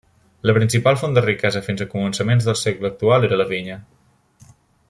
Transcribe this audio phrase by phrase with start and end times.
[0.49, 3.81] La principal font de riquesa fins a començaments del segle actual era la vinya.